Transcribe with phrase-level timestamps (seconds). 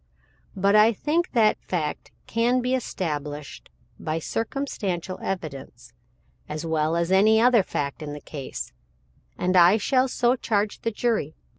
[0.55, 3.69] But I think that fact can be established
[3.99, 5.93] by circumstantial evidence,
[6.49, 8.73] as well as any other fact in the case,
[9.37, 11.35] and I shall so charge the jury.